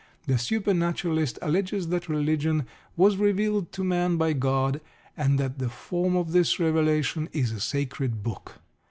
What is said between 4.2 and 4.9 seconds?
God,